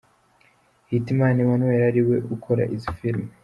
Hitimana 0.89 1.37
Emmanuel, 1.43 1.81
ariwe 1.89 2.15
ukora 2.35 2.63
izi 2.75 2.89
filime. 2.99 3.31